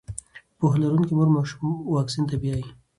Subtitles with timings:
[0.57, 2.67] پوهه لرونکې مور ماشوم واکسین ته بیايي.